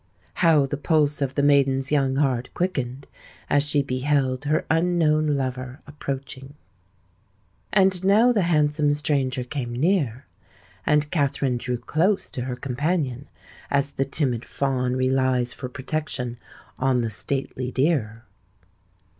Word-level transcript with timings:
How 0.41 0.65
the 0.65 0.77
pulse 0.77 1.21
of 1.21 1.35
the 1.35 1.43
maiden's 1.43 1.91
young 1.91 2.15
heart 2.15 2.49
quickened, 2.55 3.05
as 3.51 3.61
she 3.61 3.83
beheld 3.83 4.45
her 4.45 4.65
unknown 4.67 5.37
lover 5.37 5.79
approaching. 5.85 6.55
And 7.71 8.03
now 8.03 8.31
the 8.31 8.41
handsome 8.49 8.95
stranger 8.95 9.43
came 9.43 9.71
near:—and 9.73 11.11
Katherine 11.11 11.57
drew 11.59 11.77
close 11.77 12.31
to 12.31 12.41
her 12.45 12.55
companion, 12.55 13.29
as 13.69 13.91
the 13.91 14.03
timid 14.05 14.43
fawn 14.43 14.95
relies 14.95 15.53
for 15.53 15.69
protection 15.69 16.39
on 16.79 17.01
the 17.01 17.11
stately 17.11 17.69
deer. 17.69 18.23